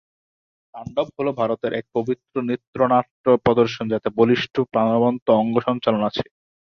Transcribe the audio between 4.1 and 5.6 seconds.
বলিষ্ঠ, প্রাণবন্ত অঙ্গ